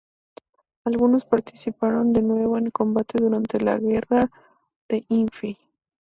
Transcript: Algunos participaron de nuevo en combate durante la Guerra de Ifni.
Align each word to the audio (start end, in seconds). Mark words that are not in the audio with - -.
Algunos 0.83 1.25
participaron 1.25 2.11
de 2.11 2.23
nuevo 2.23 2.57
en 2.57 2.71
combate 2.71 3.19
durante 3.23 3.59
la 3.59 3.77
Guerra 3.77 4.31
de 4.89 5.05
Ifni. 5.07 5.59